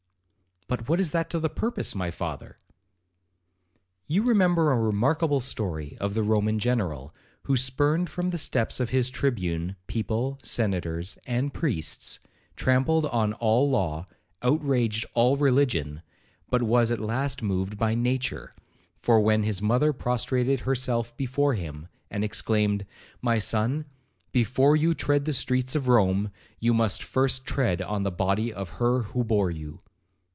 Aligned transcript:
'But 0.67 0.87
what 0.87 1.01
is 1.01 1.11
that 1.11 1.29
to 1.31 1.39
the 1.41 1.49
purpose, 1.49 1.93
my 1.95 2.11
father?' 2.11 2.57
'You 4.07 4.23
remember 4.23 4.71
a 4.71 4.79
remarkable 4.79 5.41
story 5.41 5.97
of 5.99 6.13
the 6.13 6.23
Roman 6.23 6.59
general, 6.59 7.13
who 7.43 7.57
spurned 7.57 8.09
from 8.09 8.29
the 8.29 8.37
steps 8.37 8.79
of 8.79 8.89
his 8.89 9.09
tribune, 9.09 9.75
people, 9.87 10.39
senators, 10.41 11.17
and 11.27 11.53
priests,—trampled 11.53 13.05
on 13.07 13.33
all 13.33 13.69
law,—outraged 13.69 15.07
all 15.13 15.35
religion,—but 15.35 16.63
was 16.63 16.89
at 16.89 16.99
last 17.01 17.41
moved 17.43 17.77
by 17.77 17.93
nature, 17.93 18.53
for, 19.01 19.19
when 19.19 19.43
his 19.43 19.61
mother 19.61 19.91
prostrated 19.91 20.61
herself 20.61 21.17
before 21.17 21.53
him, 21.53 21.89
and 22.09 22.23
exclaimed, 22.23 22.85
'My 23.21 23.39
son, 23.39 23.87
before 24.31 24.77
you 24.77 24.93
tread 24.93 25.25
the 25.25 25.33
streets 25.33 25.75
of 25.75 25.89
Rome, 25.89 26.31
you 26.61 26.73
must 26.73 27.03
first 27.03 27.45
tread 27.45 27.81
on 27.81 28.03
the 28.03 28.09
body 28.11 28.53
of 28.53 28.69
her 28.79 29.01
who 29.01 29.25
bore 29.25 29.51
you!' 29.51 29.81